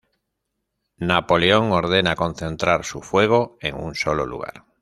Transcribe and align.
Napoleón 0.97 1.71
ordena 1.73 2.15
concentrar 2.15 2.83
su 2.85 3.03
fuego 3.03 3.59
en 3.59 3.75
un 3.75 3.93
sólo 3.93 4.25
lugar. 4.25 4.65